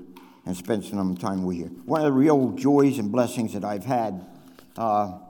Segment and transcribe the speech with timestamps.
[0.44, 1.66] and spend some time with you.
[1.84, 4.26] One of the real joys and blessings that I've had
[4.76, 5.20] uh,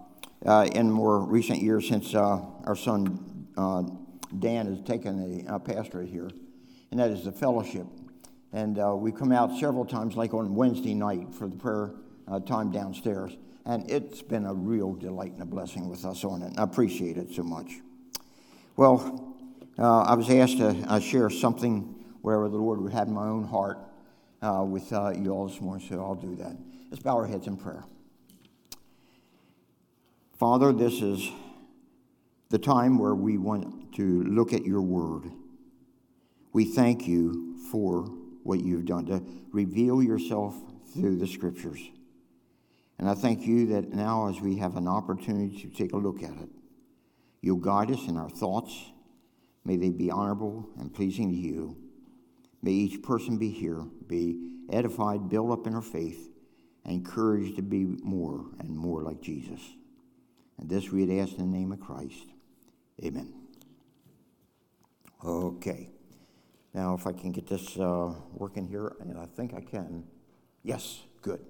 [0.46, 3.82] uh, in more recent years since uh, our son uh,
[4.38, 6.30] Dan has taken a, pastorate here,
[6.90, 7.86] and that is the fellowship.
[8.52, 11.92] And uh, we come out several times, like on Wednesday night, for the prayer
[12.26, 13.36] uh, time downstairs.
[13.66, 16.46] And it's been a real delight and a blessing with us on it.
[16.46, 17.74] And I appreciate it so much.
[18.76, 19.36] Well,
[19.78, 23.78] I was asked to share something wherever the Lord would have my own heart
[24.42, 26.56] with you all this morning, so I'll do that.
[26.90, 27.84] Let's bow our heads in prayer.
[30.40, 31.30] Father, this is
[32.48, 35.30] the time where we want to look at your word.
[36.54, 38.04] We thank you for
[38.42, 40.56] what you've done to reveal yourself
[40.94, 41.78] through the scriptures.
[42.98, 46.22] And I thank you that now, as we have an opportunity to take a look
[46.22, 46.48] at it,
[47.42, 48.74] you'll guide us in our thoughts.
[49.66, 51.76] May they be honorable and pleasing to you.
[52.62, 56.30] May each person be here, be edified, built up in our faith,
[56.86, 59.60] and encouraged to be more and more like Jesus.
[60.60, 62.26] And this we asked in the name of Christ.
[63.02, 63.32] Amen.
[65.24, 65.90] Okay.
[66.74, 70.04] Now, if I can get this uh, working here, and I think I can.
[70.62, 71.40] Yes, good.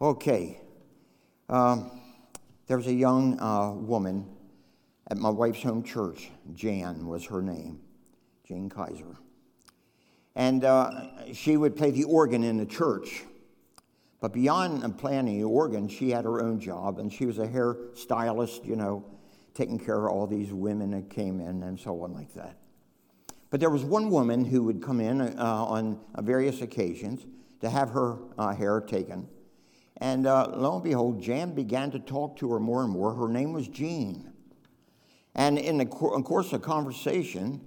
[0.00, 0.60] Okay.
[1.48, 2.00] Um,
[2.68, 4.26] there was a young uh, woman
[5.10, 6.30] at my wife's home church.
[6.54, 7.80] Jan was her name,
[8.46, 9.16] Jane Kaiser.
[10.36, 13.24] And uh, she would play the organ in the church.
[14.20, 17.76] But beyond planning the organ, she had her own job, and she was a hair
[17.94, 19.04] stylist, you know,
[19.54, 22.56] taking care of all these women that came in and so on like that.
[23.48, 27.26] But there was one woman who would come in uh, on various occasions
[27.60, 29.28] to have her uh, hair taken.
[29.96, 33.14] And uh, lo and behold, Jan began to talk to her more and more.
[33.14, 34.32] Her name was Jean.
[35.34, 37.60] And in the co- course of conversation,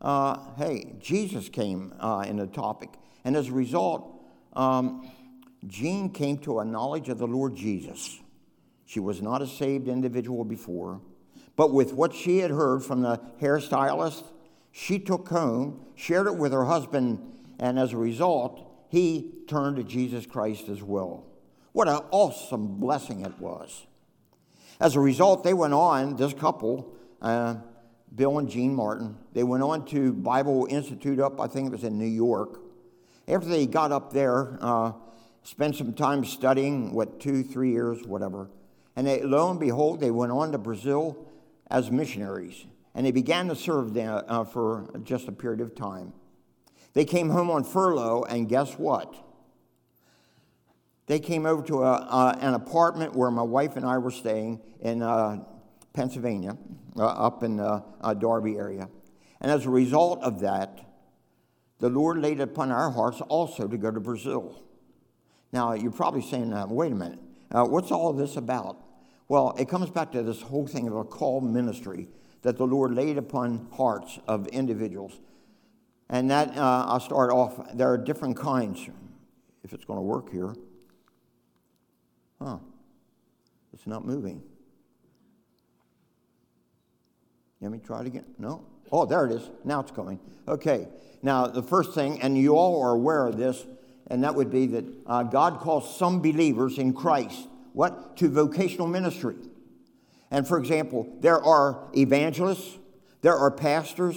[0.00, 2.90] uh, hey, Jesus came uh, in the topic.
[3.24, 4.22] And as a result,
[4.52, 5.10] um,
[5.66, 8.18] Jean came to a knowledge of the Lord Jesus.
[8.86, 11.00] She was not a saved individual before,
[11.56, 14.24] but with what she had heard from the hairstylist,
[14.72, 17.20] she took home, shared it with her husband,
[17.58, 21.26] and as a result, he turned to Jesus Christ as well.
[21.72, 23.86] What an awesome blessing it was.
[24.80, 27.56] As a result, they went on, this couple, uh,
[28.14, 31.84] Bill and Jean Martin, they went on to Bible Institute up, I think it was
[31.84, 32.60] in New York.
[33.28, 34.92] After they got up there, uh,
[35.42, 38.50] spent some time studying, what, two, three years, whatever.
[38.96, 41.26] And they, lo and behold, they went on to Brazil
[41.70, 42.66] as missionaries.
[42.94, 46.12] And they began to serve there uh, for just a period of time.
[46.92, 49.14] They came home on furlough, and guess what?
[51.06, 54.60] They came over to a, uh, an apartment where my wife and I were staying
[54.80, 55.44] in uh,
[55.92, 56.56] Pennsylvania,
[56.96, 58.88] uh, up in the uh, Darby area.
[59.40, 60.80] And as a result of that,
[61.78, 64.62] the Lord laid upon our hearts also to go to Brazil.
[65.52, 67.18] Now, you're probably saying, uh, wait a minute,
[67.50, 68.76] uh, what's all this about?
[69.28, 72.08] Well, it comes back to this whole thing of a call ministry
[72.42, 75.20] that the Lord laid upon hearts of individuals.
[76.08, 78.88] And that, uh, I'll start off, there are different kinds,
[79.62, 80.54] if it's going to work here.
[82.40, 82.58] Huh,
[83.72, 84.42] it's not moving.
[87.60, 88.24] Let me try it again.
[88.38, 88.64] No?
[88.90, 89.50] Oh, there it is.
[89.64, 90.18] Now it's coming.
[90.48, 90.88] Okay.
[91.22, 93.66] Now, the first thing, and you all are aware of this,
[94.10, 98.16] and that would be that uh, God calls some believers in Christ, what?
[98.18, 99.36] To vocational ministry.
[100.30, 102.78] And for example, there are evangelists,
[103.22, 104.16] there are pastors,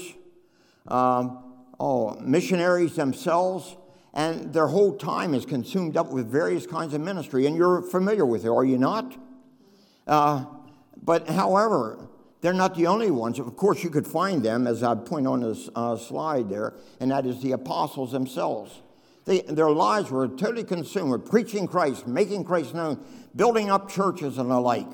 [0.87, 3.75] um, oh, missionaries themselves,
[4.13, 7.47] and their whole time is consumed up with various kinds of ministry.
[7.47, 9.15] And you're familiar with it, are you not?
[10.06, 10.45] Uh,
[11.01, 12.09] but however,
[12.41, 13.39] they're not the only ones.
[13.39, 17.09] Of course, you could find them, as I point on this uh, slide there, and
[17.12, 18.81] that is the apostles themselves.
[19.25, 23.03] They, their lives were totally consumed with preaching Christ, making Christ known,
[23.35, 24.91] building up churches and the like.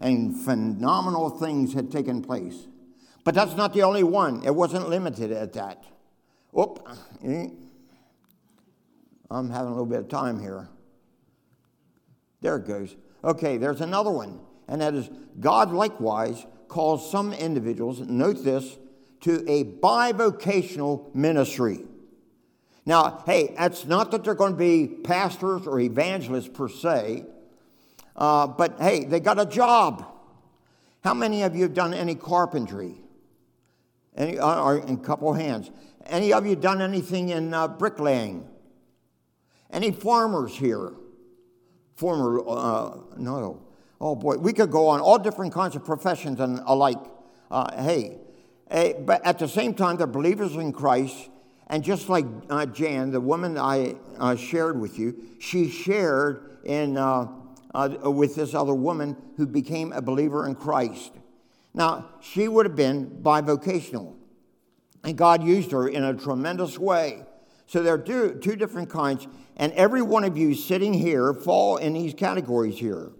[0.00, 2.66] And phenomenal things had taken place.
[3.24, 4.42] But that's not the only one.
[4.44, 5.84] It wasn't limited at that.
[6.58, 6.86] Oop.
[7.24, 7.46] Eh.
[9.30, 10.68] I'm having a little bit of time here.
[12.40, 12.96] There it goes.
[13.22, 14.40] Okay, there's another one.
[14.68, 18.76] And that is God likewise calls some individuals, note this,
[19.20, 21.84] to a bivocational ministry.
[22.84, 27.24] Now, hey, that's not that they're going to be pastors or evangelists per se,
[28.16, 30.04] uh, but hey, they got a job.
[31.04, 32.96] How many of you have done any carpentry?
[34.16, 35.70] Any, uh, or in couple hands.
[36.06, 38.48] Any of you done anything in uh, bricklaying?
[39.70, 40.92] Any farmers here?
[41.94, 43.62] Former, uh, no.
[44.00, 46.98] Oh boy, we could go on all different kinds of professions and alike.
[47.50, 48.18] Uh, hey,
[48.70, 51.30] hey, but at the same time, they're believers in Christ.
[51.72, 56.98] And just like uh, Jan, the woman I uh, shared with you, she shared in
[56.98, 57.28] uh,
[58.04, 61.12] with this other woman who became a believer in Christ.
[61.72, 64.14] Now, she would have been bivocational,
[65.02, 67.22] and God used her in a tremendous way.
[67.66, 69.26] So there are two, two different kinds,
[69.56, 73.12] and every one of you sitting here fall in these categories here.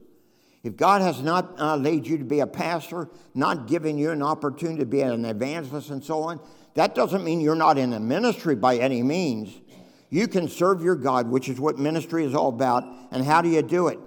[0.63, 4.23] If God has not uh, laid you to be a pastor, not given you an
[4.23, 6.39] opportunity to be an evangelist and so on,
[6.75, 9.53] that doesn't mean you're not in a ministry by any means.
[10.11, 12.85] You can serve your God, which is what ministry is all about.
[13.11, 13.99] And how do you do it?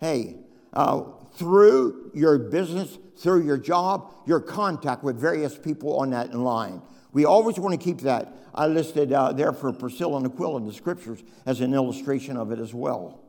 [0.00, 0.36] Hey,
[0.72, 1.02] uh,
[1.34, 6.82] through your business, through your job, your contact with various people on that line.
[7.12, 8.32] We always want to keep that.
[8.54, 12.52] I listed uh, there for Priscilla and Aquila in the scriptures as an illustration of
[12.52, 13.20] it as well.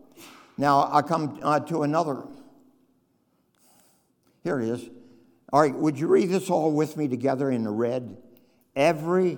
[0.57, 2.23] Now I come uh, to another.
[4.43, 4.89] Here it is.
[5.51, 8.17] All right, would you read this all with me together in the red?
[8.75, 9.37] Every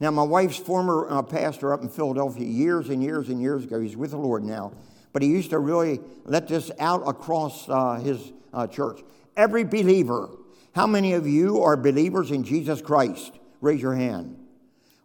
[0.00, 3.80] Now, my wife's former uh, pastor up in Philadelphia years and years and years ago,
[3.80, 4.72] he's with the Lord now,
[5.12, 9.00] but he used to really let this out across uh, his uh, church.
[9.36, 10.28] Every believer,
[10.74, 13.32] how many of you are believers in Jesus Christ?
[13.60, 14.36] Raise your hand.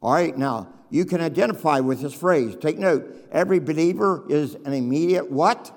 [0.02, 2.58] All right, now you can identify with this phrase.
[2.60, 3.28] Take note.
[3.32, 5.72] Every believer is an immediate what?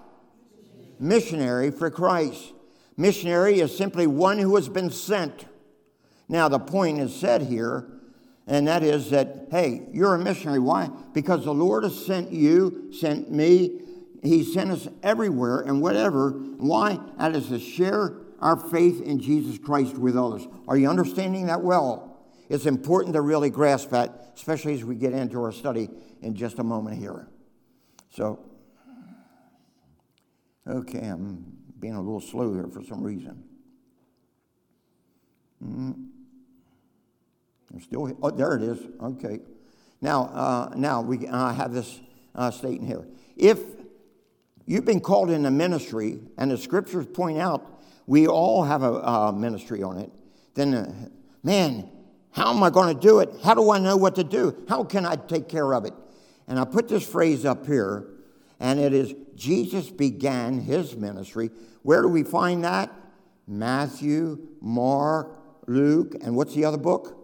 [0.99, 2.52] Missionary for Christ.
[2.97, 5.47] Missionary is simply one who has been sent.
[6.29, 7.93] Now, the point is said here
[8.47, 10.59] and that is that, hey, you're a missionary.
[10.59, 10.91] Why?
[11.13, 13.81] Because the Lord has sent you, sent me.
[14.23, 16.31] He sent us everywhere and whatever.
[16.31, 16.99] Why?
[17.19, 20.47] That is to share our faith in Jesus Christ with others.
[20.67, 22.27] Are you understanding that well?
[22.49, 25.89] It's important to really grasp that, especially as we get into our study
[26.21, 27.29] in just a moment here.
[28.11, 28.41] So,
[30.67, 33.43] okay, I'm being a little slow here for some reason.
[35.63, 35.93] Mm-hmm.
[37.75, 38.79] I'm still, oh, there it is.
[39.03, 39.41] Okay.
[40.01, 42.01] Now, uh, now we uh, have this
[42.37, 43.05] uh, statement here.
[43.37, 43.59] If
[44.65, 48.93] you've been called in a ministry, and the scriptures point out we all have a,
[48.93, 50.13] a ministry on it,
[50.55, 51.09] then, uh,
[51.43, 51.91] man,
[52.31, 53.31] how am I going to do it?
[53.43, 54.57] How do I know what to do?
[54.69, 55.95] How can I take care of it?
[56.47, 58.07] And I put this phrase up here,
[58.63, 61.51] and it is Jesus began his ministry.
[61.83, 62.91] Where do we find that?
[63.47, 65.37] Matthew, Mark,
[65.67, 67.19] Luke, and what's the other book?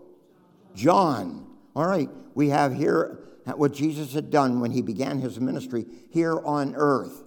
[0.74, 1.46] John.
[1.76, 3.20] All right, we have here
[3.56, 7.22] what Jesus had done when he began his ministry here on earth.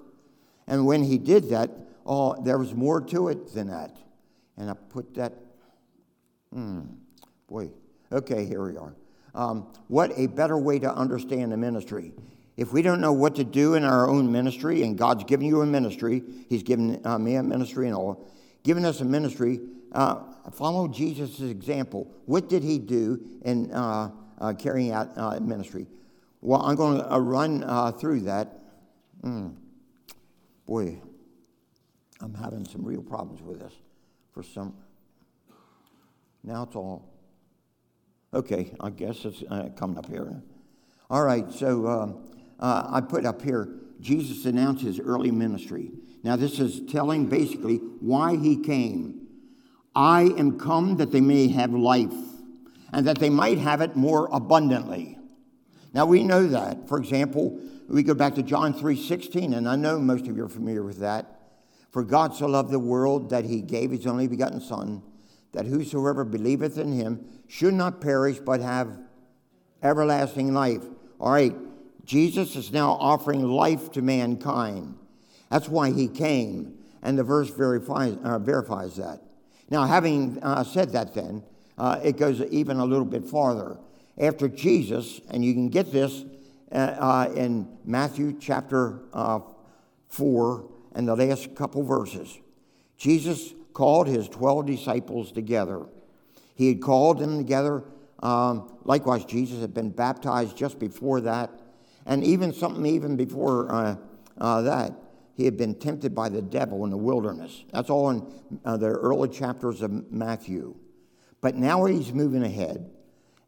[0.67, 1.71] And when he did that,
[2.05, 3.95] oh, there was more to it than that.
[4.57, 5.33] And I put that,
[6.53, 6.81] hmm,
[7.47, 7.69] boy,
[8.11, 8.93] okay, here we are.
[9.33, 12.11] Um, what a better way to understand the ministry.
[12.61, 15.61] If we don't know what to do in our own ministry, and God's given you
[15.61, 18.29] a ministry, He's given uh, me a ministry and all,
[18.61, 19.59] given us a ministry,
[19.93, 20.21] uh,
[20.51, 22.13] follow Jesus' example.
[22.27, 25.87] What did he do in uh, uh, carrying out uh, ministry?
[26.41, 28.59] Well, I'm going to uh, run through that.
[29.23, 29.55] Mm.
[30.67, 31.01] Boy,
[32.19, 33.73] I'm having some real problems with this
[34.35, 34.75] for some.
[36.43, 37.09] Now it's all.
[38.35, 39.43] Okay, I guess it's
[39.75, 40.43] coming up here.
[41.09, 42.30] All right, so um,
[42.61, 45.91] Uh, I put up here Jesus announced his early ministry.
[46.23, 49.19] Now, this is telling basically why he came
[49.93, 52.13] I am come that they may have life,
[52.93, 55.17] and that they might have it more abundantly.
[55.93, 56.87] Now we know that.
[56.87, 60.49] For example, we go back to John 3:16, and I know most of you are
[60.49, 61.41] familiar with that.
[61.89, 65.01] For God so loved the world that he gave his only begotten Son,
[65.51, 68.97] that whosoever believeth in him should not perish but have
[69.83, 70.85] everlasting life.
[71.19, 71.53] All right,
[72.11, 74.97] Jesus is now offering life to mankind.
[75.49, 79.21] That's why he came, and the verse verifies, uh, verifies that.
[79.69, 81.41] Now, having uh, said that, then,
[81.77, 83.77] uh, it goes even a little bit farther.
[84.19, 86.25] After Jesus, and you can get this
[86.73, 89.39] uh, uh in Matthew chapter uh,
[90.09, 92.37] 4 and the last couple verses,
[92.97, 95.85] Jesus called his 12 disciples together.
[96.55, 97.85] He had called them together.
[98.21, 101.60] Um, likewise, Jesus had been baptized just before that,
[102.05, 103.71] and even something even before
[104.37, 104.93] uh, that
[105.35, 107.63] he had been tempted by the devil in the wilderness.
[107.71, 108.25] That's all in
[108.65, 110.75] uh, the early chapters of Matthew.
[111.41, 112.89] But now he's moving ahead,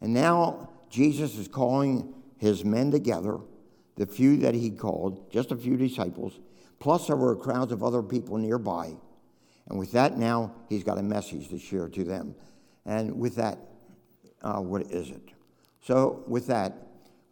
[0.02, 3.38] and now Jesus is calling his men together,
[3.96, 6.40] the few that he called, just a few disciples.
[6.80, 8.94] Plus, there were crowds of other people nearby.
[9.70, 12.36] And with that, now he's got a message to share to them.
[12.86, 13.60] And with that,
[14.42, 15.30] uh, what is it?
[15.82, 16.76] So, with that,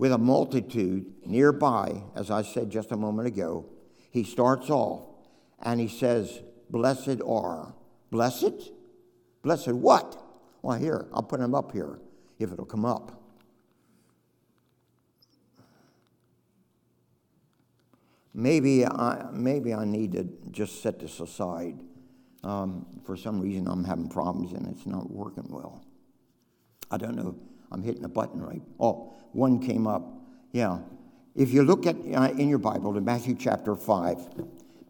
[0.01, 3.69] with a multitude nearby, as I said just a moment ago,
[4.09, 5.03] he starts off
[5.61, 6.41] and he says,
[6.71, 7.75] Blessed are.
[8.09, 8.71] Blessed?
[9.43, 10.19] Blessed what?
[10.63, 11.99] Well, here, I'll put them up here
[12.39, 13.21] if it'll come up.
[18.33, 21.79] Maybe I, maybe I need to just set this aside.
[22.43, 25.85] Um, for some reason, I'm having problems and it's not working well.
[26.89, 27.35] I don't know.
[27.71, 28.61] I'm hitting the button right.
[28.79, 30.03] Oh, one came up.
[30.51, 30.79] Yeah.
[31.35, 34.17] If you look at uh, in your Bible to Matthew chapter 5,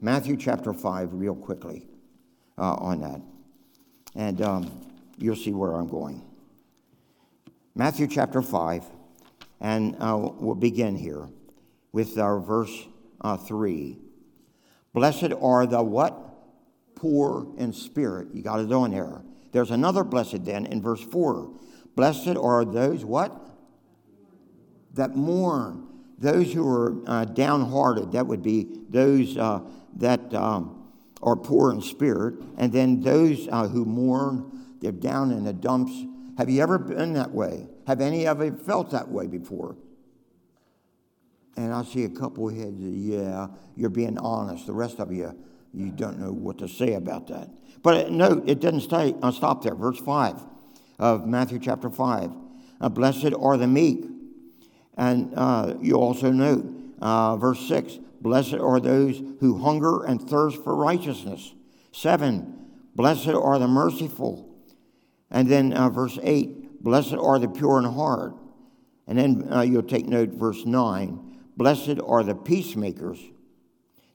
[0.02, 1.88] Matthew chapter 5, real quickly
[2.58, 3.22] uh, on that.
[4.16, 6.24] And um, you'll see where I'm going.
[7.76, 8.84] Matthew chapter 5,
[9.62, 11.30] and uh, we'll begin here
[11.92, 12.88] with our verse
[13.22, 13.98] uh, 3.
[14.94, 16.18] Blessed are the what?
[16.96, 18.30] Poor in spirit.
[18.34, 19.22] You got it on there.
[19.52, 21.52] There's another blessed then in verse 4.
[21.96, 23.50] Blessed are those what?
[24.94, 25.88] That mourn.
[26.18, 28.12] Those who are uh, downhearted.
[28.12, 29.62] That would be those uh,
[29.98, 30.90] that um,
[31.22, 32.36] are poor in spirit.
[32.58, 35.92] And then those uh, who mourn, they're down in the dumps.
[36.38, 37.68] Have you ever been that way?
[37.88, 39.76] Have any of you felt that way before?
[41.58, 44.66] And I see a couple heads, yeah, you're being honest.
[44.66, 45.38] The rest of you,
[45.74, 47.50] you don't know what to say about that.
[47.84, 49.76] But no, it doesn't stay, uh, stop there.
[49.76, 50.40] Verse 5
[51.02, 52.32] of Matthew chapter 5.
[52.80, 54.06] Uh, Blessed are the meek.
[54.96, 56.66] And uh, you also note,
[57.02, 61.54] uh, verse 6 Blessed are those who hunger and thirst for righteousness.
[61.92, 64.48] 7 Blessed are the merciful.
[65.32, 68.36] And then uh, verse 8 Blessed are the pure in heart.
[69.08, 71.20] And then uh, you'll take note, verse 9
[71.58, 73.20] Blessed are the peacemakers.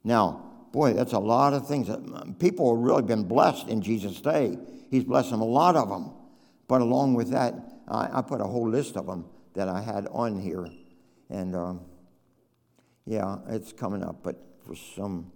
[0.05, 1.89] Now, boy, that's a lot of things.
[1.89, 4.57] That people have really been blessed in Jesus' day.
[4.89, 6.13] He's blessed them, a lot of them.
[6.69, 7.55] But along with that,
[7.89, 10.69] I, I put a whole list of them that I had on here.
[11.31, 11.81] And um,
[13.05, 15.31] yeah, it's coming up, but for some.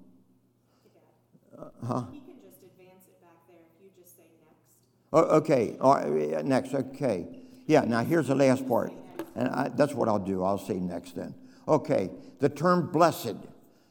[1.56, 2.04] Uh, huh?
[2.12, 4.76] He can just advance it back there if you just say next.
[5.12, 7.26] Oh, okay, next, okay.
[7.66, 8.92] Yeah, now here's the last part.
[9.36, 10.42] And I, that's what I'll do.
[10.42, 11.34] I'll say next then.
[11.68, 12.10] Okay,
[12.40, 13.36] the term blessed,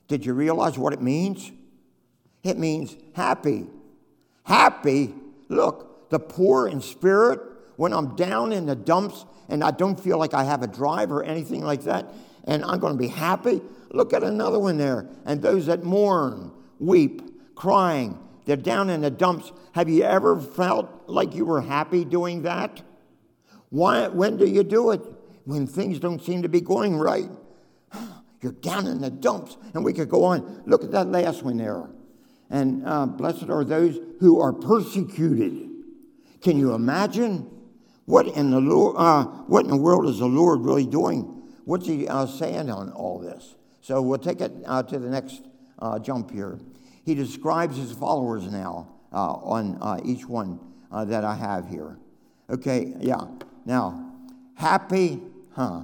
[0.07, 1.51] did you realize what it means?
[2.43, 3.67] It means happy.
[4.43, 5.13] Happy.
[5.47, 7.39] Look, the poor in spirit,
[7.75, 11.11] when I'm down in the dumps and I don't feel like I have a drive
[11.11, 12.11] or anything like that,
[12.43, 13.61] and I'm going to be happy.
[13.91, 15.07] Look at another one there.
[15.25, 19.51] And those that mourn, weep, crying, they're down in the dumps.
[19.73, 22.81] Have you ever felt like you were happy doing that?
[23.69, 25.01] Why, when do you do it?
[25.45, 27.29] When things don't seem to be going right.
[28.41, 29.57] You're down in the dumps.
[29.73, 30.63] And we could go on.
[30.65, 31.89] Look at that last one there.
[32.49, 35.68] And uh, blessed are those who are persecuted.
[36.41, 37.49] Can you imagine?
[38.05, 41.43] What in the, Lord, uh, what in the world is the Lord really doing?
[41.65, 43.55] What's he uh, saying on all this?
[43.81, 45.43] So we'll take it uh, to the next
[45.77, 46.59] uh, jump here.
[47.05, 50.59] He describes his followers now uh, on each one
[50.91, 51.97] that I have here.
[52.49, 53.27] Okay, yeah.
[53.65, 54.11] Now,
[54.55, 55.21] happy,
[55.55, 55.81] huh?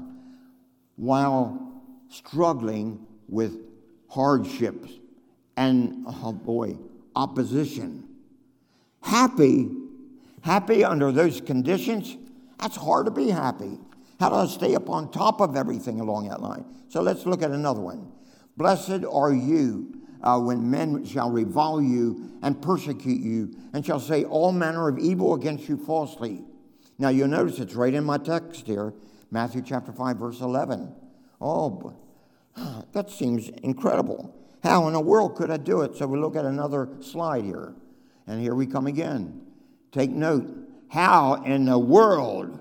[0.95, 3.57] While struggling with
[4.09, 4.91] hardships
[5.57, 6.77] and, oh boy,
[7.15, 8.09] opposition.
[9.01, 9.69] Happy,
[10.45, 12.15] happy under those conditions,
[12.59, 13.79] that's hard to be happy.
[14.19, 16.65] How do I stay up on top of everything along that line?
[16.87, 18.11] So let's look at another one.
[18.55, 24.23] Blessed are you uh, when men shall revile you and persecute you, and shall say
[24.23, 26.43] all manner of evil against you falsely.
[26.99, 28.93] Now you'll notice it's right in my text here,
[29.31, 30.95] Matthew chapter 5, verse 11.
[31.41, 31.93] Oh,
[32.93, 34.33] that seems incredible.
[34.63, 35.95] How in the world could I do it?
[35.97, 37.73] So we look at another slide here.
[38.27, 39.44] And here we come again.
[39.95, 40.45] Take note.
[40.89, 42.59] How in the world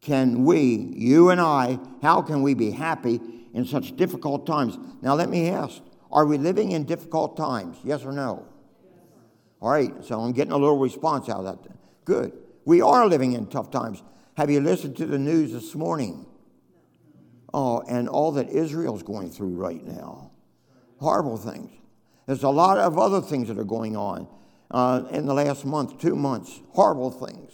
[0.00, 3.20] can we, you and I, how can we be happy
[3.52, 4.78] in such difficult times?
[5.02, 7.76] Now, let me ask are we living in difficult times?
[7.82, 8.46] Yes or no?
[9.60, 11.72] All right, so I'm getting a little response out of that.
[12.04, 12.32] Good.
[12.64, 14.04] We are living in tough times.
[14.36, 16.24] Have you listened to the news this morning?
[17.52, 20.30] Oh, and all that Israel's going through right now.
[21.00, 21.72] Horrible things.
[22.26, 24.28] There's a lot of other things that are going on
[24.70, 26.60] uh, in the last month, two months.
[26.70, 27.52] Horrible things.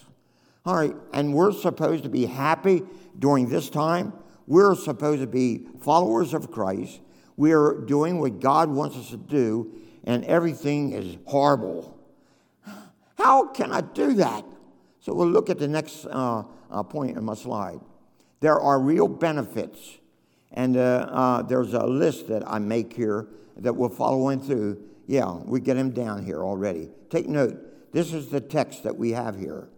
[0.67, 2.83] All right, and we're supposed to be happy
[3.19, 4.13] during this time.
[4.47, 7.01] We're supposed to be followers of Christ.
[7.37, 9.73] We're doing what God wants us to do,
[10.05, 11.99] and everything is horrible.
[13.19, 14.45] How can I do that?
[15.01, 17.81] So we'll look at the next uh, uh, point in my slide.
[18.41, 19.99] There are real benefits
[20.55, 24.83] And uh, uh, there's a list that I make here that we'll follow in through.
[25.07, 26.91] Yeah, we get him down here already.
[27.11, 27.93] Take note.
[27.93, 29.69] This is the text that we have here.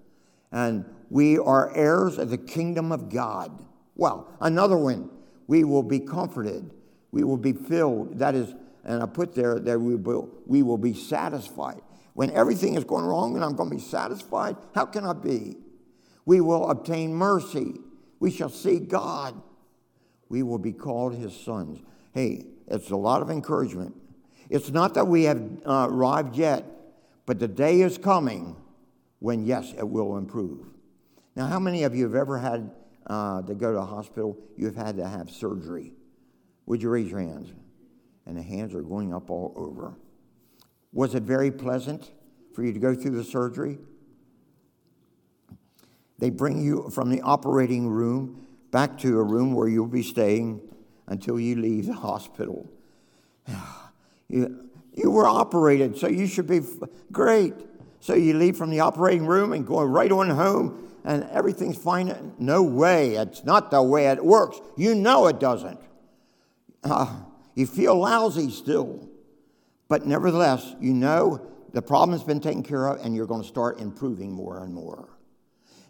[0.53, 3.65] And we are heirs of the kingdom of God.
[3.95, 5.11] Well, another one.
[5.47, 6.73] We will be comforted.
[7.13, 8.19] We will be filled.
[8.19, 8.55] That is,
[8.85, 11.81] and I put there that we will, we will be satisfied.
[12.15, 15.57] When everything is going wrong and I'm going to be satisfied, how can I be?
[16.25, 17.75] We will obtain mercy.
[18.19, 19.41] We shall see God.
[20.29, 21.81] We will be called his sons.
[22.13, 23.95] Hey, it's a lot of encouragement.
[24.49, 26.65] It's not that we have uh, arrived yet,
[27.25, 28.57] but the day is coming
[29.19, 30.67] when, yes, it will improve.
[31.35, 32.71] Now, how many of you have ever had
[33.07, 34.39] uh, to go to a hospital?
[34.57, 35.93] You've had to have surgery.
[36.67, 37.53] Would you raise your hands?
[38.27, 39.95] And the hands are going up all over.
[40.93, 42.11] Was it very pleasant
[42.55, 43.79] for you to go through the surgery?
[46.19, 50.61] They bring you from the operating room back to a room where you'll be staying
[51.07, 52.69] until you leave the hospital.
[54.29, 56.61] You, you were operated, so you should be
[57.13, 57.55] great.
[58.01, 62.35] So you leave from the operating room and go right on home, and everything's fine.
[62.39, 63.15] No way.
[63.17, 64.61] It's not the way it works.
[64.77, 65.81] You know it doesn't.
[66.85, 67.21] Uh,
[67.55, 69.09] you feel lousy still.
[69.89, 73.81] But nevertheless, you know the problem's been taken care of, and you're going to start
[73.81, 75.09] improving more and more.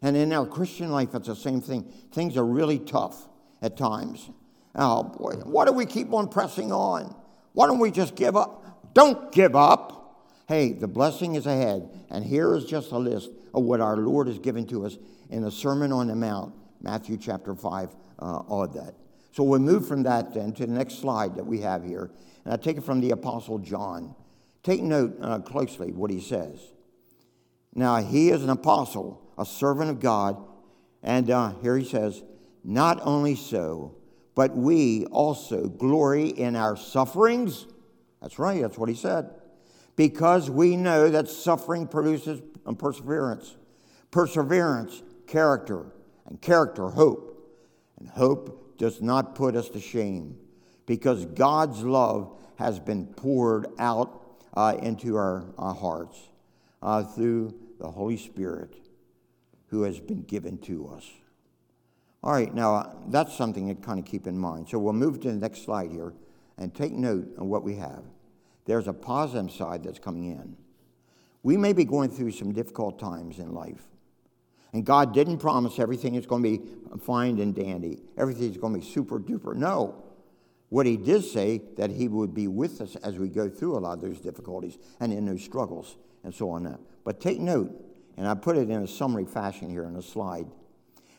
[0.02, 1.84] And in our Christian life, it's the same thing.
[2.12, 3.28] Things are really tough
[3.62, 4.30] at times.
[4.74, 7.14] Oh boy, why do we keep on pressing on?
[7.56, 8.92] Why don't we just give up?
[8.92, 10.26] Don't give up.
[10.46, 11.88] Hey, the blessing is ahead.
[12.10, 14.98] And here is just a list of what our Lord has given to us
[15.30, 18.92] in the Sermon on the Mount, Matthew chapter 5, uh, all that.
[19.32, 22.10] So we'll move from that then to the next slide that we have here.
[22.44, 24.14] And I take it from the Apostle John.
[24.62, 26.60] Take note uh, closely what he says.
[27.74, 30.44] Now, he is an apostle a servant of God.
[31.02, 32.22] And uh, here he says,
[32.62, 33.94] Not only so,
[34.36, 37.66] but we also glory in our sufferings.
[38.20, 39.30] That's right, that's what he said.
[39.96, 42.42] Because we know that suffering produces
[42.78, 43.56] perseverance,
[44.10, 45.86] perseverance, character,
[46.26, 47.32] and character, hope.
[47.98, 50.36] And hope does not put us to shame
[50.84, 54.22] because God's love has been poured out
[54.54, 56.18] uh, into our, our hearts
[56.82, 58.74] uh, through the Holy Spirit
[59.68, 61.10] who has been given to us.
[62.26, 64.68] All right, now that's something to kind of keep in mind.
[64.68, 66.12] So we'll move to the next slide here
[66.58, 68.02] and take note of what we have.
[68.64, 70.56] There's a positive side that's coming in.
[71.44, 73.84] We may be going through some difficult times in life.
[74.72, 76.68] And God didn't promise everything is going to be
[77.00, 78.02] fine and dandy.
[78.18, 79.54] Everything's going to be super duper.
[79.54, 80.02] No.
[80.68, 83.78] What he did say that he would be with us as we go through a
[83.78, 86.76] lot of those difficulties and in those struggles and so on.
[87.04, 87.70] But take note,
[88.16, 90.48] and I put it in a summary fashion here in a slide.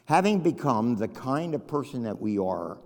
[0.08, 2.78] Having become the kind of person that we are,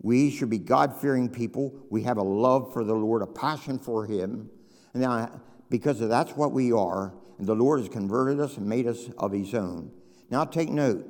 [0.00, 1.74] we should be God fearing people.
[1.90, 4.48] We have a love for the Lord, a passion for Him.
[4.94, 8.86] And now, because that's what we are, and the Lord has converted us and made
[8.86, 9.90] us of His own.
[10.30, 11.06] Now, take note.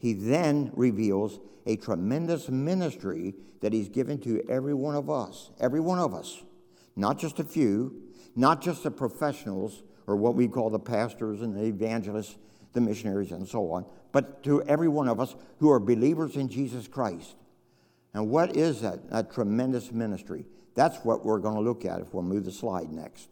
[0.00, 5.80] He then reveals a tremendous ministry that He's given to every one of us, every
[5.80, 6.42] one of us,
[6.96, 8.02] not just a few,
[8.34, 12.34] not just the professionals, or what we call the pastors and the evangelists,
[12.72, 13.84] the missionaries, and so on,
[14.18, 17.36] but to every one of us who are believers in Jesus Christ.
[18.14, 19.08] And what is that?
[19.10, 20.44] That tremendous ministry.
[20.74, 23.28] That's what we're going to look at if we'll move the slide next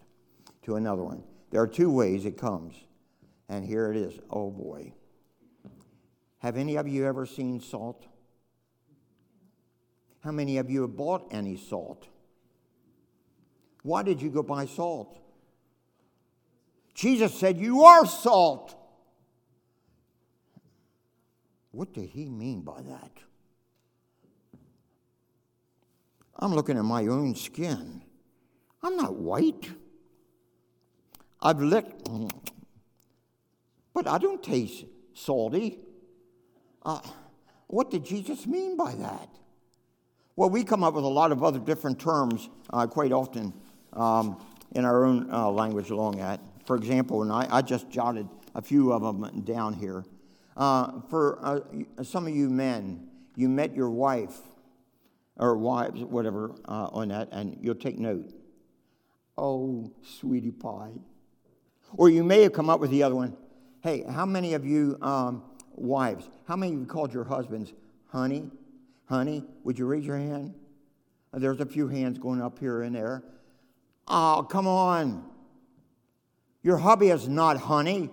[0.62, 1.25] to another one.
[1.51, 2.77] There are two ways it comes.
[3.49, 4.16] And here it is.
[4.31, 4.92] Oh boy.
[6.38, 8.07] Have any of you ever seen salt?
[10.20, 12.07] How many of you have bought any salt?
[13.83, 15.18] Why did you go buy salt?
[16.94, 18.76] Jesus said, You are salt.
[21.77, 23.11] What did he mean by that?
[26.39, 28.01] I'm looking at my own skin.
[28.83, 29.69] I'm not white.
[31.39, 32.09] I've licked,
[33.93, 35.81] but I don't taste salty.
[36.83, 37.01] Uh,
[37.67, 39.29] what did Jesus mean by that?
[40.35, 43.53] Well, we come up with a lot of other different terms uh, quite often
[43.93, 46.41] um, in our own uh, language along that.
[46.65, 50.07] For example, and I, I just jotted a few of them down here.
[50.57, 54.38] Uh, for uh, some of you men, you met your wife
[55.37, 58.33] or wives, whatever, uh, on that, and you'll take note.
[59.37, 60.92] Oh, sweetie pie.
[61.92, 63.37] Or you may have come up with the other one.
[63.83, 65.42] Hey, how many of you um,
[65.75, 67.73] wives, how many of you called your husbands
[68.09, 68.51] honey?
[69.09, 70.55] Honey, would you raise your hand?
[71.33, 73.23] There's a few hands going up here and there.
[74.09, 75.25] Oh, come on.
[76.62, 78.11] Your hubby is not honey.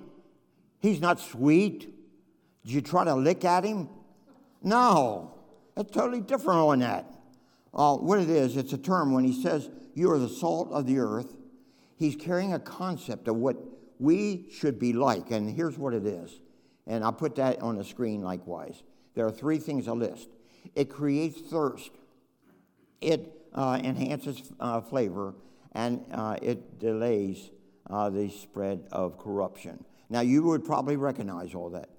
[0.79, 1.89] He's not sweet.
[2.63, 3.89] Did you try to lick at him?
[4.61, 5.33] No.
[5.75, 7.05] It's totally different on that.
[7.73, 10.85] Uh, what it is, it's a term when he says you are the salt of
[10.85, 11.35] the earth,
[11.97, 13.57] he's carrying a concept of what
[13.99, 15.31] we should be like.
[15.31, 16.39] And here's what it is.
[16.85, 18.83] And I'll put that on the screen likewise.
[19.15, 20.29] There are three things I list
[20.75, 21.91] it creates thirst,
[23.01, 25.35] it uh, enhances uh, flavor,
[25.73, 27.51] and uh, it delays
[27.89, 29.83] uh, the spread of corruption.
[30.09, 31.89] Now, you would probably recognize all that.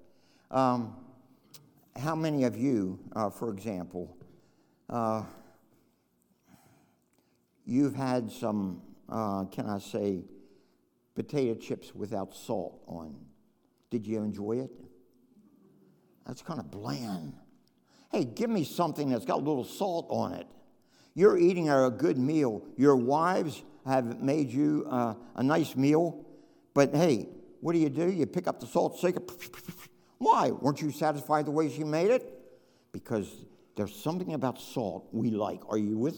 [0.55, 0.95] Um,
[1.97, 4.15] how many of you, uh, for example,
[4.89, 5.23] uh,
[7.65, 10.23] you've had some, can I say,
[11.13, 13.17] potato chips without salt on?
[13.89, 14.71] Did you enjoy it?
[16.25, 17.33] That's kind of bland.
[18.09, 20.47] Hey, give me something that's got a little salt on it.
[21.15, 22.65] You're eating a good meal.
[22.77, 26.25] Your wives have made you uh, a nice meal,
[26.73, 27.27] but hey,
[27.59, 28.09] what do you do?
[28.09, 29.19] You pick up the salt shaker.
[30.25, 30.49] Why?
[30.49, 32.27] Weren't you satisfied the way she made it?
[32.91, 33.31] Because
[33.75, 35.61] there's something about salt we like.
[35.69, 36.17] Are you with?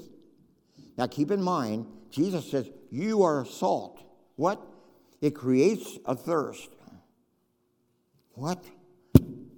[0.97, 4.01] Now keep in mind, Jesus says, You are salt.
[4.37, 4.65] What?
[5.19, 6.69] It creates a thirst.
[8.31, 8.63] What?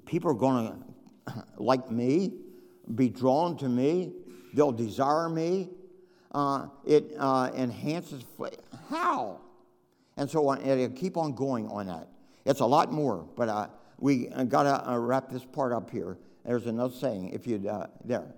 [0.08, 0.84] People are going
[1.28, 2.34] to like me,
[2.96, 4.14] be drawn to me,
[4.56, 5.70] they'll desire me.
[6.32, 8.24] Uh, it uh, enhances.
[8.90, 9.42] How?
[10.18, 12.08] And so on, it'll keep on going on that.
[12.46, 13.68] It's a lot more, but uh,
[14.00, 16.18] we got to uh, wrap this part up here.
[16.46, 18.34] There's another saying, if you uh, there.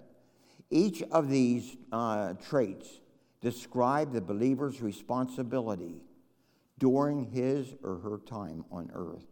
[0.69, 2.87] Each of these uh, traits
[3.41, 6.01] describe the believer's responsibility
[6.79, 9.25] during his or her time on earth.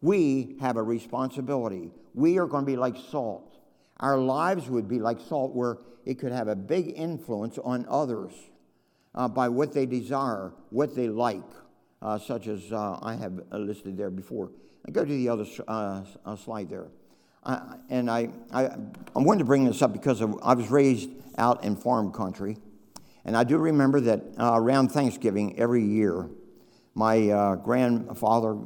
[0.00, 1.90] We have a responsibility.
[2.14, 3.58] We are going to be like salt.
[3.98, 8.32] Our lives would be like salt, where it could have a big influence on others
[9.14, 11.42] uh, by what they desire, what they like,
[12.00, 14.50] uh, such as uh, I have listed there before.
[14.86, 16.88] I go to the other uh, uh, slide there.
[17.88, 21.76] and I, I, I wanted to bring this up because I was raised out in
[21.76, 22.56] farm country.
[23.24, 26.28] And I do remember that uh, around Thanksgiving every year,
[26.94, 28.56] my grandfather,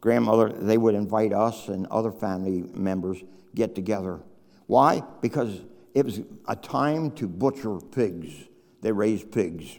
[0.00, 3.22] grandmother, they would invite us and other family members
[3.54, 4.20] get together.
[4.66, 5.02] Why?
[5.20, 5.60] Because
[5.94, 8.32] it was a time to butcher pigs.
[8.80, 9.78] They raised pigs.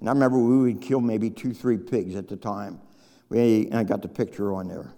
[0.00, 2.80] And I remember we would kill maybe two, three pigs at the time.
[3.28, 4.94] We, I got the picture on there.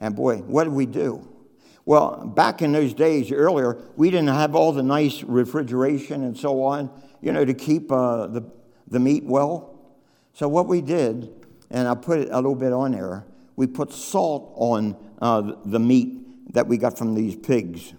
[0.00, 1.28] And boy, what did we do?
[1.86, 6.62] Well, back in those days earlier, we didn't have all the nice refrigeration and so
[6.62, 8.42] on, you know, to keep uh, the,
[8.88, 9.78] the meat well.
[10.32, 11.30] So what we did,
[11.70, 13.26] and I put it a little bit on there,
[13.56, 17.92] we put salt on uh, the meat that we got from these pigs.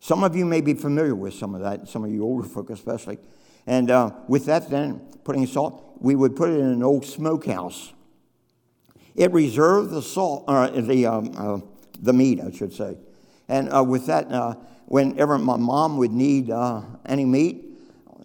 [0.00, 2.70] Some of you may be familiar with some of that, some of you older folk
[2.70, 3.18] especially.
[3.66, 7.92] And uh, with that, then, putting salt, we would put it in an old smokehouse.
[9.14, 11.60] It reserved the salt, or uh, the, um, uh,
[12.00, 12.96] the meat, I should say.
[13.48, 14.54] And uh, with that, uh,
[14.86, 17.64] whenever my mom would need uh, any meat,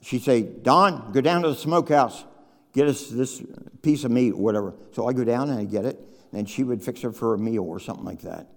[0.01, 2.23] she'd say, Don, go down to the smokehouse,
[2.73, 3.41] get us this
[3.81, 4.73] piece of meat or whatever.
[4.91, 5.99] So I go down and I get it,
[6.31, 8.47] and she would fix it for a meal or something like that.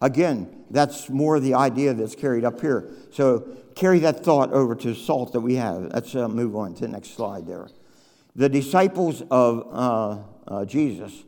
[0.00, 2.90] Again, that's more the idea that's carried up here.
[3.12, 5.92] So carry that thought over to salt that we have.
[5.92, 7.68] Let's move on to the next slide there.
[8.34, 10.26] The disciples of
[10.66, 11.22] Jesus,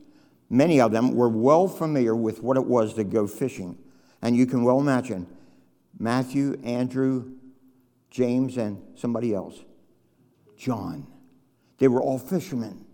[0.51, 3.79] many of them were well familiar with what it was to go fishing.
[4.23, 5.27] And you can well imagine
[5.99, 7.33] Matthew, Andrew,
[8.11, 9.65] James, and somebody else.
[10.57, 11.07] John.
[11.79, 12.85] They were all fishermen.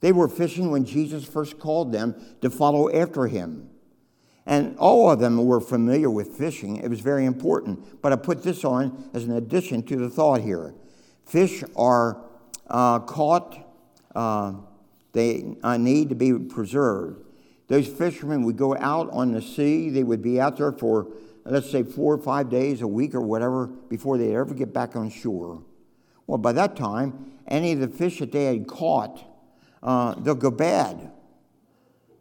[0.00, 3.70] They were fishing when Jesus first called them to follow after him.
[4.46, 6.76] And all of them were familiar with fishing.
[6.76, 8.00] It was very important.
[8.00, 10.74] But I put this on as an addition to the thought here.
[11.26, 12.24] Fish are
[12.68, 13.58] uh, caught,
[14.14, 14.54] uh,
[15.12, 17.24] they need to be preserved.
[17.68, 21.08] Those fishermen would go out on the sea, they would be out there for,
[21.44, 24.96] let's say, four or five days, a week, or whatever, before they'd ever get back
[24.96, 25.62] on shore.
[26.26, 29.24] Well, by that time, any of the fish that they had caught,
[29.82, 31.12] uh, they'll go bad.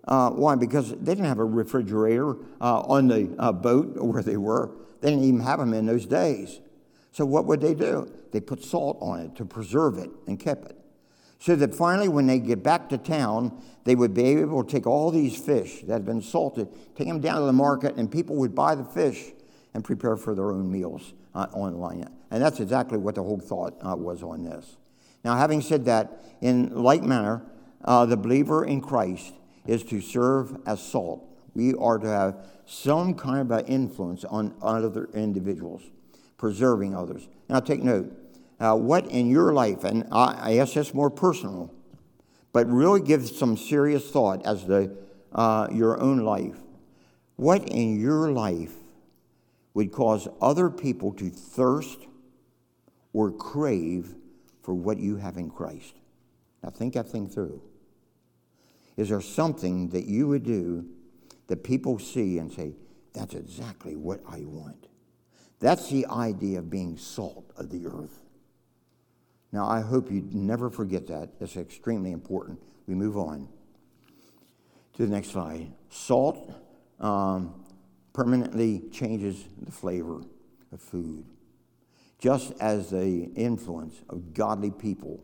[0.07, 0.55] Uh, why?
[0.55, 4.71] Because they didn't have a refrigerator uh, on the uh, boat where they were.
[5.01, 6.59] They didn't even have them in those days.
[7.11, 8.11] So what would they do?
[8.31, 10.76] They put salt on it to preserve it and keep it.
[11.39, 14.87] So that finally, when they get back to town, they would be able to take
[14.87, 18.35] all these fish that had been salted, take them down to the market, and people
[18.37, 19.31] would buy the fish
[19.73, 22.09] and prepare for their own meals uh, online.
[22.31, 24.77] And that's exactly what the whole thought uh, was on this.
[25.23, 27.43] Now, having said that, in like manner,
[27.83, 29.33] uh, the believer in Christ
[29.65, 31.23] is to serve as salt.
[31.53, 35.83] We are to have some kind of an influence on, other individuals,
[36.37, 37.27] preserving others.
[37.49, 38.11] Now, take note
[38.59, 41.73] uh, what in your life, and I, I ask this more personal,
[42.53, 44.91] but really give some serious thought as to
[45.33, 46.57] uh, your own life.
[47.35, 48.73] What in your life
[49.77, 51.99] would cause other people to thirst
[53.13, 54.15] or crave
[54.63, 55.93] for what you have in Christ.
[56.63, 57.61] Now, think that thing through.
[58.97, 60.85] Is there something that you would do
[61.45, 62.73] that people see and say,
[63.13, 64.87] that's exactly what I want?
[65.59, 68.23] That's the idea of being salt of the earth.
[69.51, 71.29] Now, I hope you never forget that.
[71.39, 72.59] It's extremely important.
[72.85, 73.47] We move on
[74.93, 75.71] to the next slide.
[75.89, 76.53] Salt
[76.99, 77.53] um,
[78.13, 80.21] permanently changes the flavor
[80.71, 81.25] of food.
[82.19, 85.23] Just as the influence of godly people,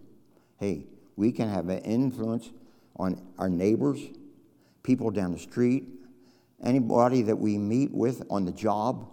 [0.60, 2.52] hey, we can have an influence
[2.98, 4.00] on our neighbors,
[4.84, 5.86] people down the street,
[6.64, 9.10] anybody that we meet with on the job.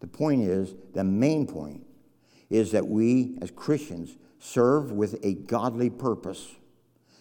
[0.00, 1.84] The point is, the main point
[2.48, 4.16] is that we as Christians
[4.46, 6.54] serve with a godly purpose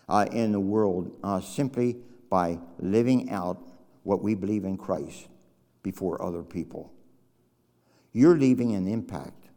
[0.08, 1.98] uh, in the world uh, simply
[2.30, 3.58] by living out
[4.04, 5.28] what we believe in Christ
[5.82, 6.94] before other people.
[8.12, 9.50] You're leaving an impact.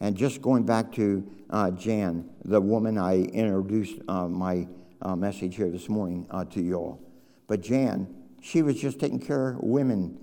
[0.00, 4.66] And just going back to uh, Jan, the woman I introduced uh, my
[5.00, 7.00] uh, message here this morning uh, to you all.
[7.46, 10.18] But Jan, she was just taking care of women,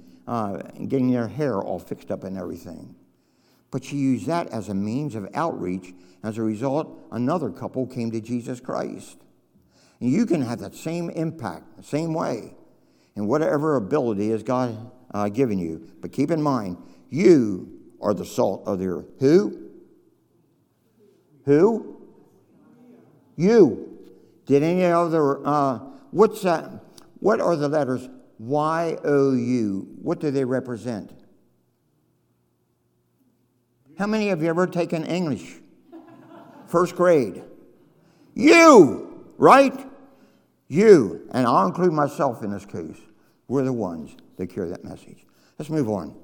[0.88, 2.96] getting their hair all fixed up and everything.
[3.72, 5.94] But she used that as a means of outreach.
[6.24, 9.18] As a result, another couple came to Jesus Christ.
[10.00, 12.54] And you can have that same impact, the same way,
[13.16, 15.88] in whatever ability has God uh, given you.
[16.02, 16.78] But keep in mind,
[17.10, 19.06] you are the salt of the earth.
[19.20, 19.70] Who?
[21.46, 22.02] Who?
[23.36, 24.00] You.
[24.46, 25.80] Did any other, uh,
[26.12, 26.70] what's that?
[27.20, 29.88] What are the letters Y O U?
[30.02, 31.14] What do they represent?
[34.02, 35.60] How many of you ever taken English?
[36.66, 37.44] First grade.
[38.34, 39.80] You, right?
[40.68, 42.98] You, and I'll include myself in this case.
[43.48, 45.24] We're the ones that carry that message.
[45.60, 46.16] Let's move on.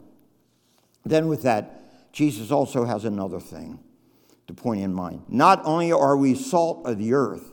[1.06, 3.78] Then, with that, Jesus also has another thing
[4.48, 5.26] to point in mind.
[5.28, 7.52] Not only are we salt of the earth,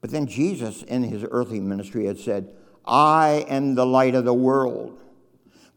[0.00, 2.48] but then Jesus, in his earthly ministry, had said,
[2.86, 4.98] I am the light of the world.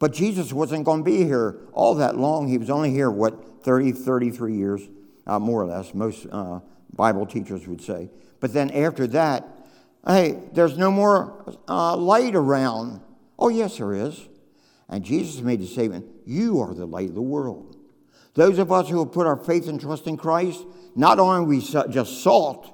[0.02, 2.48] But Jesus wasn't going to be here all that long.
[2.48, 4.82] He was only here, what, 30, 33 years,
[5.28, 6.62] uh, more or less, most uh,
[6.92, 8.10] Bible teachers would say.
[8.40, 9.48] But then after that,
[10.08, 13.02] hey, there's no more uh, light around.
[13.38, 14.28] Oh, yes, there is.
[14.90, 17.78] And Jesus made the statement, You are the light of the world.
[18.34, 21.44] Those of us who have put our faith and trust in Christ, not only are
[21.44, 22.74] we just salt,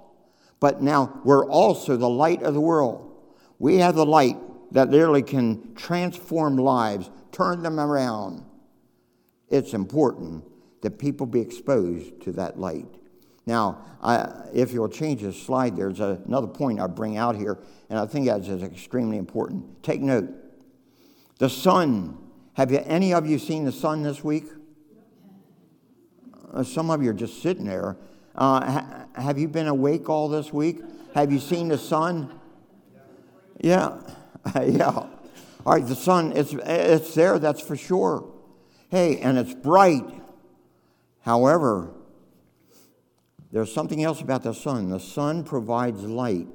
[0.61, 3.21] but now we're also the light of the world.
[3.59, 4.37] We have the light
[4.71, 8.43] that literally can transform lives, turn them around.
[9.49, 10.43] It's important
[10.81, 12.87] that people be exposed to that light.
[13.45, 17.59] Now, I, if you'll change the slide, there's a, another point I bring out here,
[17.89, 19.83] and I think that's extremely important.
[19.83, 20.29] Take note.
[21.39, 22.17] The sun.
[22.53, 24.45] Have you, any of you seen the sun this week?
[26.51, 27.97] Uh, some of you are just sitting there.
[28.35, 30.81] Uh, ha- have you been awake all this week?
[31.13, 32.37] Have you seen the sun?
[33.61, 33.99] Yeah,
[34.63, 35.07] yeah.
[35.67, 38.25] All right, the sun, it's, it's there, that's for sure.
[38.87, 40.05] Hey, and it's bright.
[41.23, 41.93] However,
[43.51, 44.87] there's something else about the sun.
[44.87, 46.47] The sun provides light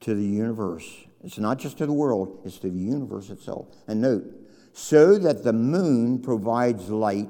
[0.00, 0.90] to the universe.
[1.22, 3.66] It's not just to the world, it's to the universe itself.
[3.86, 4.24] And note,
[4.72, 7.28] so that the moon provides light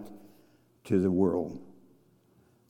[0.85, 1.59] to the world.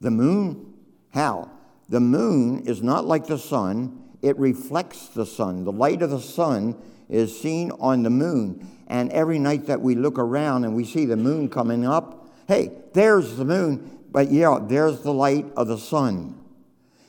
[0.01, 0.73] The moon,
[1.11, 1.51] how?
[1.91, 5.65] The moon is not like the sun, it reflects the sun.
[5.65, 6.77] The light of the sun
[7.13, 8.67] is seen on the moon.
[8.89, 12.73] And every night that we look around and we see the moon coming up, hey,
[12.95, 13.99] there's the moon.
[14.11, 16.39] But yeah, there's the light of the sun.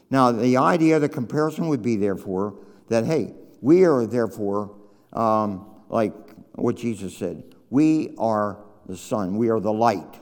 [0.10, 4.76] Now, the idea, the comparison would be, therefore, that, hey, we are, therefore,
[5.14, 6.14] um, like
[6.54, 10.20] what Jesus said, we are the sun, we are the light.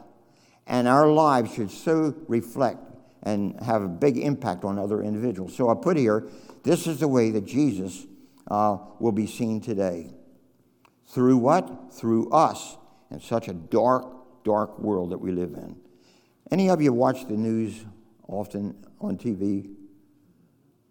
[0.68, 2.80] And our lives should so reflect
[3.24, 5.56] and have a big impact on other individuals.
[5.56, 6.28] So I put here,
[6.64, 8.06] this is the way that Jesus
[8.52, 10.14] uh, will be seen today.
[11.08, 11.94] Through what?
[11.94, 12.76] Through us
[13.10, 15.78] in such a dark, dark world that we live in.
[16.52, 17.86] Any of you watch the news
[18.28, 19.74] often on TV?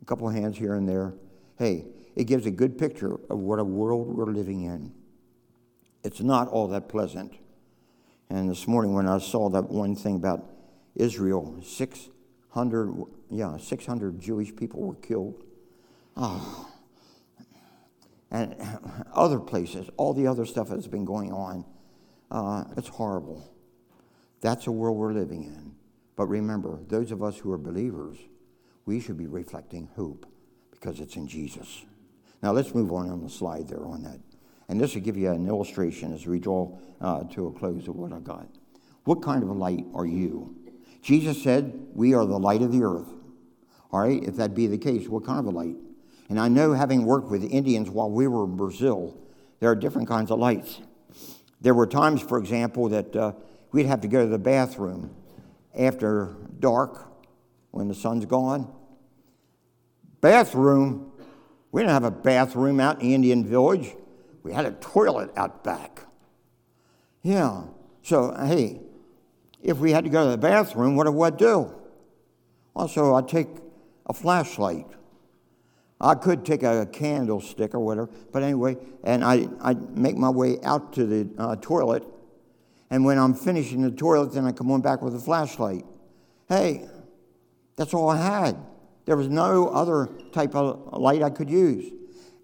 [0.00, 1.12] A couple of hands here and there.
[1.58, 1.84] Hey,
[2.16, 4.94] it gives a good picture of what a world we're living in.
[6.02, 7.34] It's not all that pleasant.
[8.30, 10.46] And this morning, when I saw that one thing about
[10.94, 15.44] Israel, 600, yeah, 600 Jewish people were killed.
[16.16, 16.69] Oh.
[18.30, 18.56] And
[19.14, 21.64] other places, all the other stuff that's been going on,
[22.30, 23.52] uh, it's horrible.
[24.40, 25.74] That's the world we're living in.
[26.16, 28.18] But remember, those of us who are believers,
[28.86, 30.26] we should be reflecting hope
[30.70, 31.84] because it's in Jesus.
[32.42, 34.20] Now let's move on on the slide there on that.
[34.68, 37.96] And this will give you an illustration as we draw uh, to a close of
[37.96, 38.46] what I got.
[39.04, 40.54] What kind of a light are you?
[41.02, 43.08] Jesus said, We are the light of the earth.
[43.92, 45.76] All right, if that be the case, what kind of a light?
[46.30, 49.18] And I know having worked with Indians while we were in Brazil,
[49.58, 50.80] there are different kinds of lights.
[51.60, 53.32] There were times, for example, that uh,
[53.72, 55.12] we'd have to go to the bathroom
[55.76, 57.12] after dark
[57.72, 58.72] when the sun's gone.
[60.20, 61.10] Bathroom,
[61.72, 63.92] we didn't have a bathroom out in the Indian village.
[64.44, 66.06] We had a toilet out back.
[67.22, 67.64] Yeah.
[68.02, 68.80] So, hey,
[69.60, 71.74] if we had to go to the bathroom, what do I do?
[72.76, 73.48] Also, I'd take
[74.06, 74.86] a flashlight.
[76.00, 80.58] I could take a candlestick or whatever, but anyway, and I, I'd make my way
[80.62, 82.04] out to the uh, toilet.
[82.90, 85.84] And when I'm finishing the toilet, then I come on back with a flashlight.
[86.48, 86.88] Hey,
[87.76, 88.56] that's all I had.
[89.04, 91.92] There was no other type of light I could use.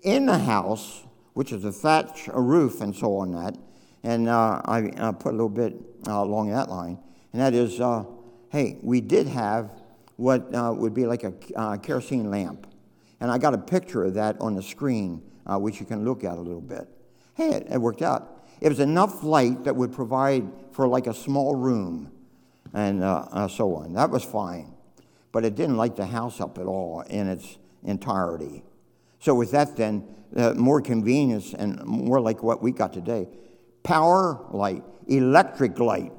[0.02, 3.56] In the house, which is a thatch, a roof, and so on that,
[4.02, 5.74] and uh, I put a little bit
[6.06, 6.98] uh, along that line,
[7.32, 8.04] and that is, uh,
[8.50, 9.70] hey, we did have
[10.16, 12.66] what uh, would be like a uh, kerosene lamp.
[13.20, 16.24] And I got a picture of that on the screen, uh, which you can look
[16.24, 16.88] at a little bit.
[17.34, 18.44] Hey, it, it, worked out.
[18.60, 22.12] It was enough light that would provide for like a small room
[22.74, 23.92] and uh, uh, so on.
[23.94, 24.74] That was fine.
[25.32, 28.62] But it didn't light the house up at all in its entirety.
[29.18, 33.28] So, with that, then, uh, more convenience and more like what we got today
[33.82, 36.12] power light, electric light.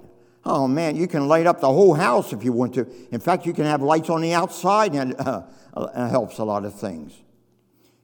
[0.49, 2.87] Oh man, you can light up the whole house if you want to.
[3.11, 5.41] In fact, you can have lights on the outside, and uh,
[5.73, 7.11] uh, helps a lot of things.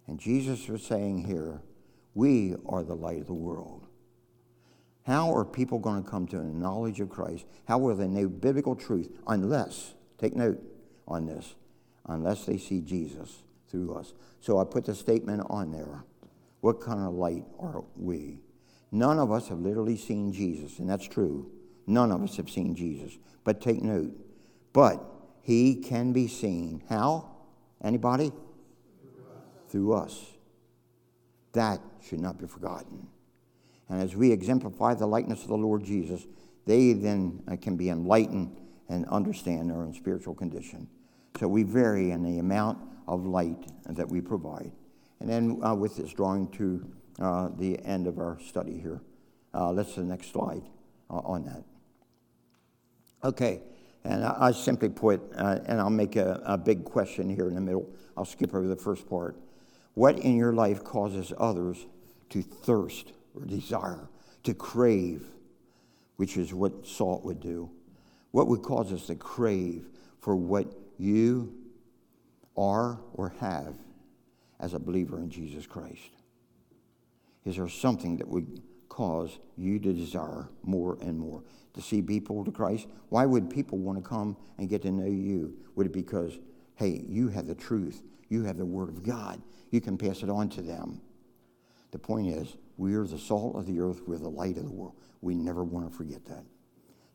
[0.08, 1.62] And Jesus was saying here,
[2.14, 3.88] we are the light of the world.
[5.08, 7.46] How are people going to come to a knowledge of Christ?
[7.66, 10.62] How will they know biblical truth unless, take note
[11.08, 11.56] on this,
[12.08, 14.14] unless they see Jesus through us?
[14.42, 16.04] So I put the statement on there.
[16.60, 18.42] What kind of light are we?
[18.92, 21.50] None of us have literally seen Jesus, and that's true.
[21.88, 23.18] None of us have seen Jesus.
[23.44, 24.14] But take note.
[24.72, 25.04] But
[25.42, 26.84] he can be seen.
[26.90, 27.30] How?
[27.84, 28.32] Anybody?
[29.70, 30.26] Through us.
[31.54, 33.08] That should not be forgotten.
[33.90, 36.26] And as we exemplify the likeness of the Lord Jesus,
[36.66, 38.58] they then uh, can be enlightened
[38.90, 40.88] and understand their own spiritual condition.
[41.40, 44.72] So we vary in the amount of light that we provide.
[45.20, 46.88] And then uh, with this drawing to
[47.20, 49.02] uh, the end of our study here,
[49.54, 50.64] uh, let's the next slide
[51.10, 51.64] uh, on that.
[53.24, 53.62] Okay,
[54.04, 57.56] and I, I simply put, uh, and I'll make a, a big question here in
[57.56, 57.90] the middle.
[58.18, 59.38] I'll skip over the first part.
[59.94, 61.86] What in your life causes others
[62.30, 64.10] to thirst or desire,
[64.44, 65.26] to crave,
[66.18, 67.70] which is what salt would do?
[68.32, 69.86] What would cause us to crave
[70.20, 71.54] for what you
[72.58, 73.76] are or have
[74.60, 76.12] as a believer in Jesus Christ?
[77.46, 81.44] Is there something that would cause you to desire more and more?
[81.74, 82.88] To see people to Christ?
[83.10, 85.56] Why would people want to come and get to know you?
[85.76, 86.40] Would it be because,
[86.76, 90.30] hey, you have the truth, you have the Word of God, you can pass it
[90.30, 91.02] on to them?
[91.92, 94.72] The point is, we are the salt of the earth, we're the light of the
[94.72, 94.96] world.
[95.22, 96.44] We never want to forget that.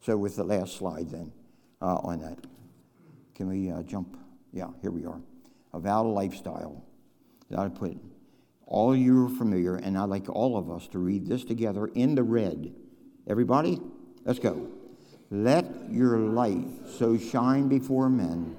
[0.00, 1.32] So, with the last slide then
[1.82, 2.38] uh, on that,
[3.34, 4.16] can we uh, jump?
[4.52, 5.20] Yeah, here we are.
[5.74, 6.84] A vow lifestyle.
[7.56, 7.96] I put
[8.66, 12.14] all you are familiar, and I'd like all of us to read this together in
[12.14, 12.74] the red.
[13.26, 13.80] Everybody?
[14.28, 14.68] Let's go.
[15.30, 16.66] Let your light
[16.98, 18.54] so shine before men.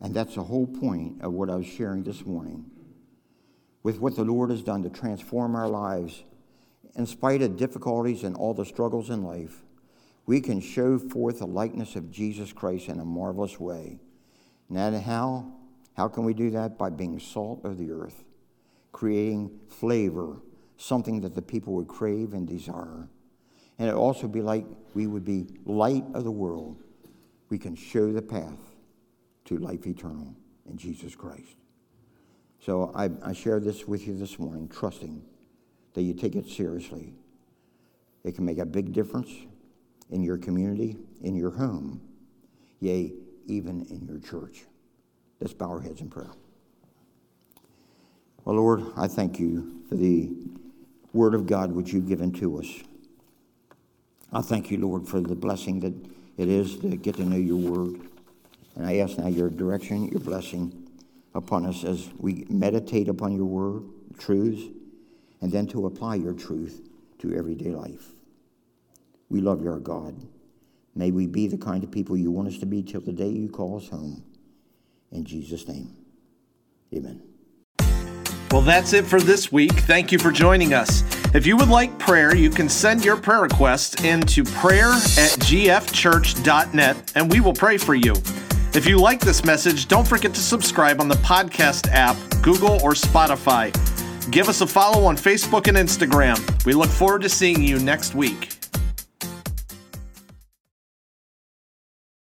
[0.00, 2.64] And that's the whole point of what I was sharing this morning.
[3.82, 6.24] With what the Lord has done to transform our lives,
[6.96, 9.62] in spite of difficulties and all the struggles in life,
[10.24, 13.98] we can show forth the likeness of Jesus Christ in a marvelous way.
[14.74, 15.52] And how?
[15.98, 16.78] How can we do that?
[16.78, 18.24] By being salt of the earth
[18.92, 20.36] creating flavor,
[20.76, 23.08] something that the people would crave and desire.
[23.78, 26.82] And it also be like we would be light of the world.
[27.48, 28.58] We can show the path
[29.46, 30.34] to life eternal
[30.68, 31.56] in Jesus Christ.
[32.60, 35.22] So I, I share this with you this morning, trusting
[35.94, 37.14] that you take it seriously.
[38.24, 39.30] It can make a big difference
[40.10, 42.00] in your community, in your home,
[42.80, 43.12] yea,
[43.46, 44.64] even in your church.
[45.40, 46.30] Let's bow our heads in prayer.
[48.44, 50.30] Well, Lord, I thank you for the
[51.12, 52.66] word of God which you've given to us.
[54.32, 55.94] I thank you, Lord, for the blessing that
[56.38, 58.00] it is to get to know your word.
[58.74, 60.88] And I ask now your direction, your blessing
[61.34, 63.84] upon us as we meditate upon your word,
[64.18, 64.62] truths,
[65.40, 66.80] and then to apply your truth
[67.18, 68.12] to everyday life.
[69.28, 70.16] We love your God.
[70.94, 73.28] May we be the kind of people you want us to be till the day
[73.28, 74.24] you call us home.
[75.10, 75.94] In Jesus' name,
[76.94, 77.31] amen.
[78.52, 79.72] Well, that's it for this week.
[79.72, 81.02] Thank you for joining us.
[81.34, 87.12] If you would like prayer, you can send your prayer request into prayer at gfchurch.net
[87.14, 88.12] and we will pray for you.
[88.74, 92.92] If you like this message, don't forget to subscribe on the podcast app, Google, or
[92.92, 93.72] Spotify.
[94.30, 96.66] Give us a follow on Facebook and Instagram.
[96.66, 98.61] We look forward to seeing you next week.